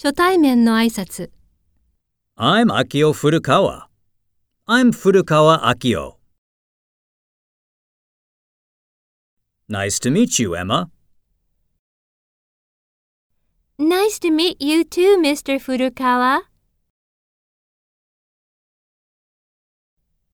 [0.00, 1.32] 初対面の挨拶。
[2.36, 3.88] I'm Akio Furukawa.
[4.68, 6.18] I'm Furukawa Akio.
[9.68, 10.88] Nice to meet you, Emma.
[13.76, 15.58] Nice to meet you too, Mr.
[15.58, 16.42] Furukawa.